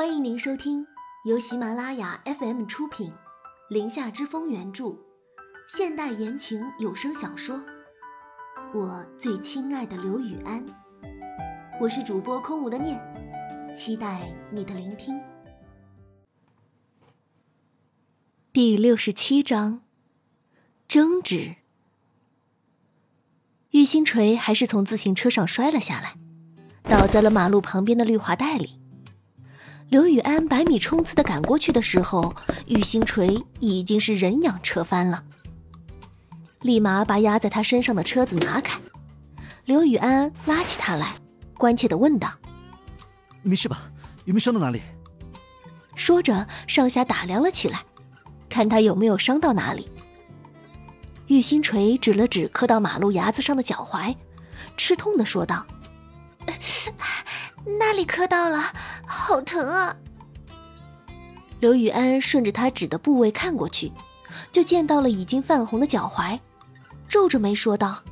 [0.00, 0.86] 欢迎您收听
[1.26, 3.10] 由喜马拉雅 FM 出品，
[3.68, 4.96] 《林下之风》原著，
[5.68, 7.58] 现代言情有声小说
[8.72, 10.66] 《我最亲爱的刘雨安》。
[11.78, 12.98] 我是主播空无的念，
[13.76, 15.20] 期待你的聆听。
[18.54, 19.82] 第六十七章，
[20.88, 21.56] 争执。
[23.72, 26.16] 玉星锤还是从自行车上摔了下来，
[26.84, 28.79] 倒在了马路旁边的绿化带里。
[29.90, 32.32] 刘雨安百米冲刺的赶过去的时候，
[32.66, 35.24] 玉星锤已经是人仰车翻了，
[36.60, 38.78] 立马把压在他身上的车子拿开。
[39.64, 41.14] 刘雨安拉起他来，
[41.58, 42.30] 关切的问道
[43.42, 43.90] ：“没事吧？
[44.26, 44.80] 有没有伤到哪里？”
[45.96, 47.84] 说着，上下打量了起来，
[48.48, 49.90] 看他有没有伤到哪里。
[51.26, 54.14] 玉星锤指了指磕到马路牙子上的脚踝，
[54.76, 55.66] 吃痛的说道
[57.78, 58.72] ：“那里磕到了，
[59.20, 59.96] 好疼啊！”
[61.60, 63.92] 刘雨安顺着他指的部位看过去，
[64.50, 66.40] 就见到了已经泛红的脚踝，
[67.06, 68.02] 皱着眉说道：“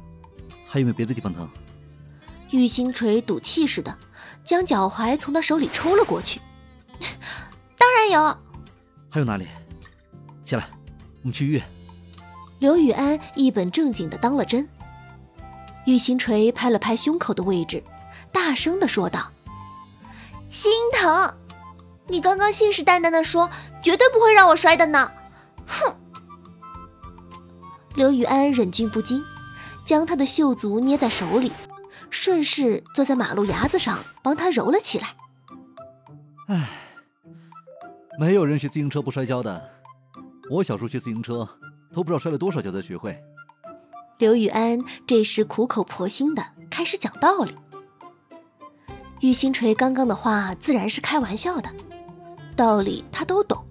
[0.66, 1.48] 还有没有别的地方疼？”
[2.50, 3.96] 玉星锤赌气似的
[4.42, 6.40] 将脚踝从他手里抽了过去
[7.78, 8.38] ：“当然有。
[9.08, 9.46] ”“还有哪里
[10.44, 10.66] ？”“起来，
[11.22, 11.62] 我们去医院。”
[12.58, 14.68] 刘雨安一本正经的当了真，
[15.86, 17.82] 玉星锤拍了拍胸口的位置，
[18.32, 19.30] 大声的说道
[20.48, 21.34] ：“心疼！
[22.06, 23.50] 你刚刚信誓旦旦的说
[23.82, 25.10] 绝对不会让我摔的呢！”
[25.66, 25.94] 哼！
[27.94, 29.22] 刘雨安忍俊不禁，
[29.84, 31.52] 将他的袖足捏在手里，
[32.10, 35.16] 顺势坐在马路牙子上帮他揉了起来。
[36.48, 36.68] 唉，
[38.18, 39.70] 没有人学自行车不摔跤的，
[40.50, 41.48] 我小时候学自行车。
[41.90, 43.18] 都不知道摔了多少跤才学会。
[44.18, 47.56] 刘雨安这时苦口婆心的开始讲道理。
[49.20, 51.68] 玉星锤刚刚的话自然是开玩笑的，
[52.54, 53.64] 道理他都懂，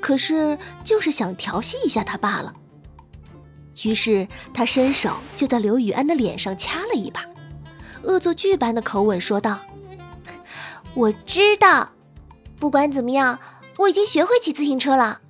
[0.00, 2.54] 可是就是想调戏一下他罢了。
[3.82, 7.24] 于是他伸手就在刘雨安的脸上掐了一把，
[8.02, 9.58] 恶作剧般的口吻说道
[10.94, 11.88] ：“我知道，
[12.56, 13.38] 不管怎么样，
[13.78, 15.20] 我已经学会骑自行车了。”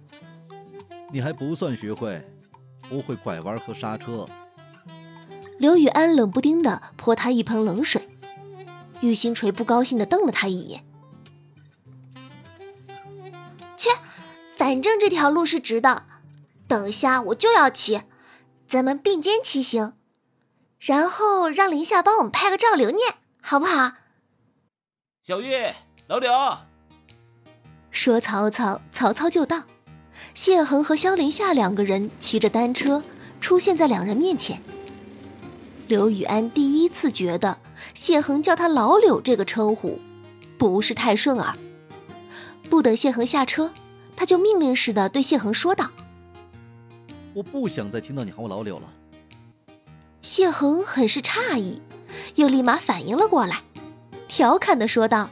[1.10, 2.22] 你还不算学会，
[2.88, 4.26] 不会拐弯和刹车。
[5.58, 8.08] 刘雨安冷不丁的泼他一盆冷水，
[9.04, 10.84] 玉星锤不高兴的瞪了他一眼。
[13.76, 13.90] 切，
[14.56, 16.04] 反正这条路是直的，
[16.66, 18.00] 等下我就要骑，
[18.66, 19.92] 咱们并肩骑行，
[20.78, 23.92] 然后让林夏帮我们拍个照留念，好不好？
[25.22, 25.52] 小玉，
[26.06, 26.30] 老柳。
[27.90, 29.64] 说曹操，曹操就到。
[30.32, 33.02] 谢恒和萧林夏两个人骑着单车
[33.40, 34.62] 出现在两人面前。
[35.86, 37.58] 刘雨安第一次觉得
[37.92, 39.98] 谢恒叫他老柳这个称呼
[40.58, 41.56] 不是太顺耳。
[42.70, 43.70] 不等谢恒下车，
[44.16, 45.90] 他就命令似的对谢恒说道
[47.34, 48.92] ：“我不想再听到你喊我老柳了。”
[50.22, 51.82] 谢恒很是诧异，
[52.36, 53.62] 又立马反应了过来，
[54.28, 55.30] 调侃的说道：“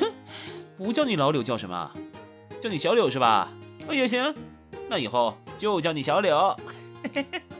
[0.00, 0.12] 哼，
[0.76, 1.92] 不叫你老柳叫什么？”
[2.60, 3.52] 叫你小柳是吧？
[3.90, 4.34] 也行，
[4.88, 6.56] 那以后就叫你小柳。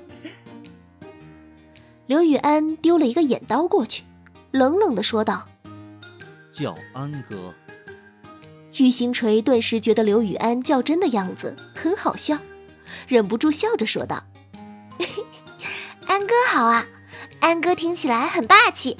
[2.06, 4.02] 刘雨安丢了一个眼刀过去，
[4.50, 5.48] 冷冷的说道
[6.52, 7.54] ：“叫安哥。”
[8.78, 12.38] 玉星锤顿时觉得刘雨安较真的样子很好笑，
[13.06, 14.24] 忍不住笑着说道
[16.06, 16.86] ：“安哥好啊，
[17.40, 18.96] 安哥听起来很霸气，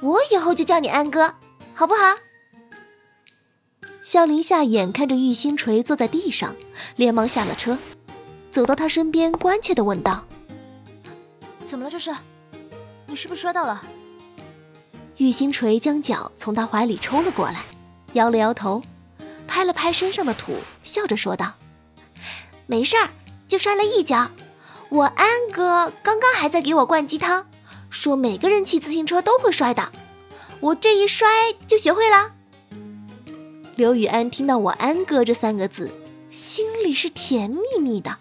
[0.00, 1.34] 我以后就叫你安哥，
[1.74, 2.16] 好不好？”
[4.02, 6.56] 萧林夏眼看着玉星锤坐在地上，
[6.96, 7.78] 连忙下了车，
[8.50, 10.26] 走到他身边，关切的问道
[11.64, 11.90] ：“怎么了？
[11.90, 12.14] 这是？
[13.12, 13.82] 你是不是摔到了？”
[15.18, 17.62] 玉星锤将脚从他怀里抽了过来，
[18.14, 18.82] 摇了摇头，
[19.46, 21.52] 拍了拍身上的土，笑着说道
[22.66, 23.10] ：“没事儿，
[23.46, 24.30] 就摔了一跤。
[24.88, 27.46] 我安哥刚刚还在给我灌鸡汤，
[27.90, 29.92] 说每个人骑自行车都会摔的，
[30.60, 31.28] 我这一摔
[31.66, 32.32] 就学会了。”
[33.76, 35.92] 刘雨安听到“我安哥”这三个字，
[36.30, 38.16] 心里是甜蜜蜜的。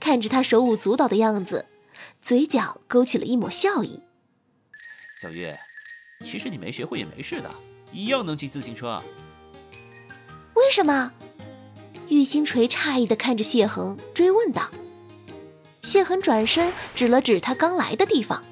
[0.00, 1.66] 看着他手舞足蹈的样子，
[2.22, 4.00] 嘴角勾起了一抹笑意。
[5.20, 5.58] 小月，
[6.24, 7.52] 其实你没学会也没事的，
[7.92, 9.02] 一样能骑自行车。
[10.54, 11.12] 为什么？
[12.08, 14.70] 玉星锤诧异的看着谢恒，追问道。
[15.82, 18.44] 谢恒转身指了指他刚来的地方，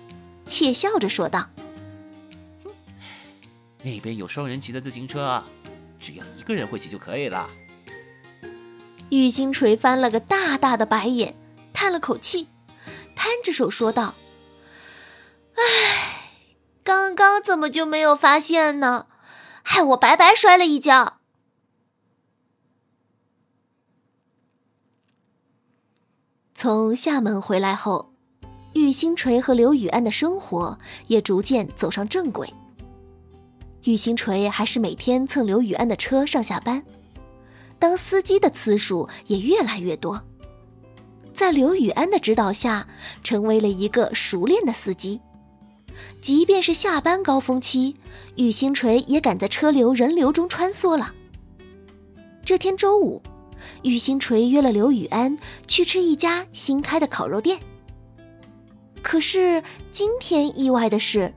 [0.46, 1.48] 窃笑着说道
[3.84, 5.42] ：“那边有双人骑的自行车。”
[6.00, 7.48] 只要一个人会骑就可以了。
[9.10, 11.36] 玉星锤翻了个大大的白眼，
[11.72, 12.48] 叹了口气，
[13.22, 14.14] 摊着手说道
[15.54, 16.30] ：“唉，
[16.82, 19.08] 刚刚怎么就没有发现呢？
[19.62, 21.18] 害我白白摔了一跤。
[26.54, 28.14] 从厦门回来后，
[28.72, 30.78] 玉星锤和刘雨安的生活
[31.08, 32.50] 也逐渐走上正轨。
[33.84, 36.82] 玉星锤还是每天蹭刘雨安的车上下班，
[37.78, 40.24] 当司机的次数也越来越多。
[41.40, 42.86] 在刘雨安的指导下，
[43.24, 45.22] 成为了一个熟练的司机。
[46.20, 47.96] 即便是下班高峰期，
[48.36, 51.14] 玉星锤也赶在车流人流中穿梭了。
[52.44, 53.22] 这天周五，
[53.82, 57.58] 玉星锤约了刘雨安去吃一家新开的烤肉店。
[59.00, 61.32] 可是今天意外的是，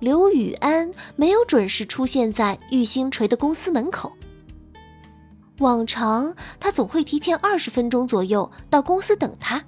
[0.00, 4.10] 刘雨安没有准时出现在玉星锤的公司门口。
[5.58, 9.64] 往常他总会提前二十分钟左右到公司等他。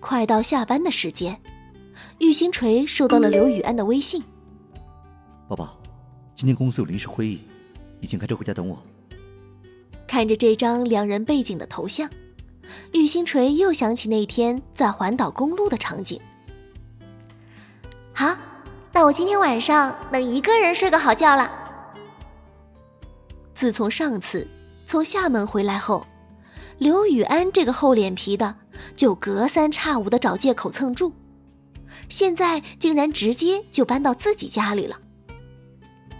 [0.00, 1.40] 快到下班的时间，
[2.18, 4.22] 玉星锤收到了刘雨安的微信
[5.48, 5.78] ：“宝宝，
[6.34, 7.40] 今天公司有临时会议，
[8.00, 8.82] 你请开车回家等我。”
[10.06, 12.08] 看着这张两人背景的头像，
[12.92, 16.20] 玉星锤又想起那天在环岛公路的场景。
[18.12, 18.36] 好，
[18.92, 21.63] 那我今天晚上能一个人睡个好觉了。
[23.64, 24.46] 自从上次
[24.84, 26.06] 从厦门回来后，
[26.76, 28.56] 刘雨安这个厚脸皮的
[28.94, 31.14] 就隔三差五的找借口蹭住，
[32.10, 35.00] 现在竟然直接就搬到自己家里了。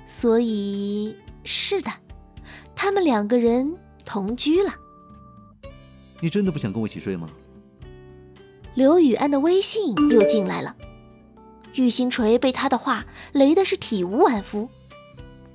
[0.07, 1.15] 所以，
[1.45, 1.91] 是的，
[2.75, 3.77] 他们两个人
[4.07, 4.75] 同居了。
[6.21, 7.29] 你真的不想跟我一起睡吗？
[8.75, 10.75] 刘雨安的微信又进来了，
[11.75, 14.71] 玉星锤被他的话雷的是体无完肤，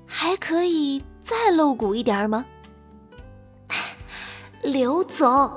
[0.06, 1.02] 还可以。
[1.30, 2.44] 再露骨一点吗？
[4.64, 5.52] 刘总，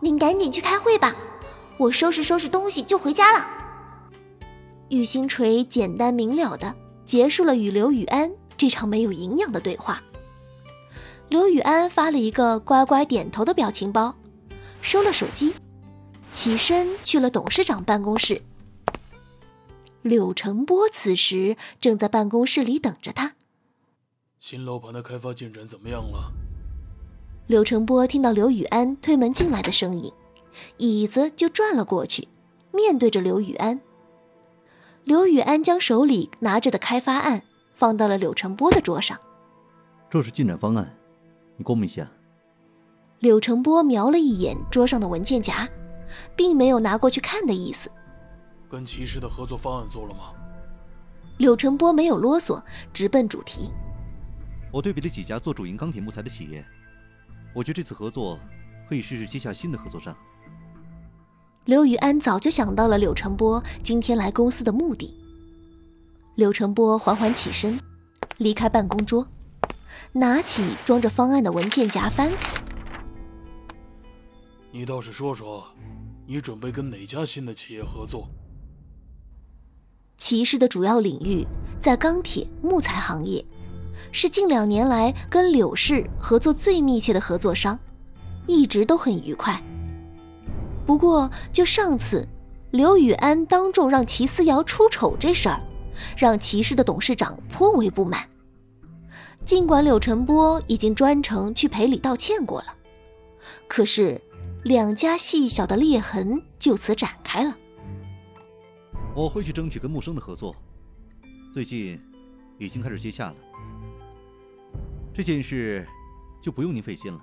[0.00, 1.16] 您赶紧去开会吧，
[1.78, 3.46] 我收拾收拾东西就回家了。
[4.90, 6.74] 玉星锤简单明了的
[7.06, 10.02] 结束了与刘雨安这场没有营养的对话。
[11.30, 14.14] 刘雨安发了一个乖乖点头的表情包，
[14.82, 15.54] 收了手机，
[16.30, 18.42] 起身去了董事长办公室。
[20.02, 23.35] 柳成波此时正在办公室里等着他。
[24.38, 26.32] 新楼盘的开发进展怎么样了？
[27.46, 30.12] 柳成波听到刘雨安推门进来的声音，
[30.76, 32.28] 椅子就转了过去，
[32.70, 33.80] 面对着刘雨安。
[35.04, 37.42] 刘雨安将手里拿着的开发案
[37.72, 39.18] 放到了柳成波的桌上。
[40.10, 40.96] 这是进展方案，
[41.56, 42.06] 你过目一下。
[43.20, 45.66] 柳成波瞄了一眼桌上的文件夹，
[46.36, 47.90] 并没有拿过去看的意思。
[48.68, 50.34] 跟骑士的合作方案做了吗？
[51.38, 52.62] 柳成波没有啰嗦，
[52.92, 53.72] 直奔主题。
[54.72, 56.64] 我对比了几家做主营钢铁木材的企业，
[57.54, 58.38] 我觉得这次合作
[58.88, 60.14] 可以试试接下新的合作商。
[61.64, 65.12] 刘宇安早就想到了柳成波今天来公司的目的。
[66.34, 67.80] 柳成波缓缓起身，
[68.38, 69.26] 离开办公桌，
[70.12, 72.52] 拿起装着方案的文件夹翻开。
[74.70, 75.66] 你倒是说说，
[76.26, 78.28] 你准备跟哪家新的企业合作？
[80.18, 81.46] 骑士的主要领域
[81.80, 83.44] 在钢铁木材行业。
[84.12, 87.78] 是近两年来跟柳氏合作最密切的合作商，
[88.46, 89.62] 一直都很愉快。
[90.86, 92.28] 不过，就上次
[92.70, 95.60] 刘雨安当众让齐思瑶出丑这事儿，
[96.16, 98.28] 让齐氏的董事长颇为不满。
[99.44, 102.74] 尽管柳晨波已经专程去赔礼道歉过了，
[103.68, 104.20] 可是
[104.64, 107.56] 两家细小的裂痕就此展开了。
[109.14, 110.54] 我会去争取跟木生的合作，
[111.52, 112.00] 最近
[112.58, 113.34] 已经开始接洽了。
[115.16, 115.88] 这件事
[116.42, 117.18] 就不用您费心了，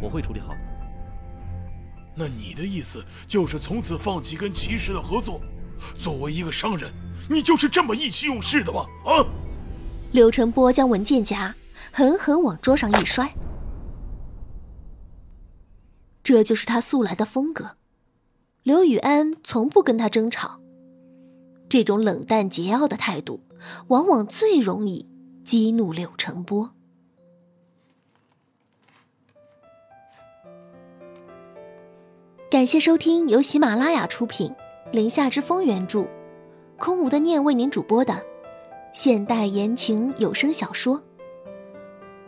[0.00, 0.60] 我会处理好的。
[2.14, 5.40] 那你的意思就是从此放弃跟骑士的合作？
[5.98, 6.88] 作为一个商人，
[7.28, 8.86] 你就是这么意气用事的吗？
[9.04, 9.26] 啊！
[10.12, 11.52] 刘成波将文件夹
[11.90, 13.34] 狠狠往桌上一摔，
[16.22, 17.72] 这就是他素来的风格。
[18.62, 20.60] 刘雨安从不跟他争吵，
[21.68, 23.40] 这种冷淡桀骜的态度，
[23.88, 25.10] 往往最容易
[25.44, 26.70] 激怒柳成波。
[32.50, 34.48] 感谢收听由喜马拉雅出品，
[34.92, 36.06] 《林下之风》原著，
[36.78, 38.20] 空无的念为您主播的
[38.92, 40.98] 现代言情有声小说《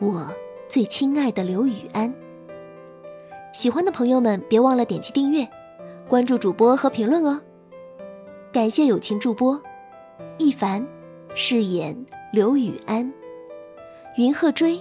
[0.01, 0.35] 我
[0.67, 2.11] 最亲爱的刘雨安》。
[3.53, 5.47] 喜欢的朋友们别忘了点击订阅、
[6.09, 7.41] 关注主播和评论哦。
[8.51, 9.63] 感谢友情助播
[10.39, 10.85] 一凡
[11.35, 11.97] 饰演
[12.33, 13.13] 刘雨安，
[14.17, 14.81] 云鹤追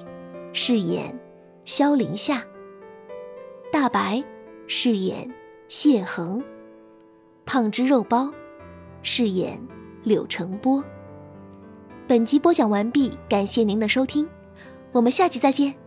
[0.54, 1.20] 饰演
[1.66, 2.42] 萧林夏，
[3.72, 4.24] 大白。
[4.68, 5.32] 饰演
[5.68, 6.44] 谢恒，
[7.46, 8.34] 胖汁肉包
[9.04, 9.62] 饰演
[10.04, 10.84] 柳成波，
[12.08, 14.28] 本集播讲完毕，感谢您的收听，
[14.92, 15.85] 我们下集再见。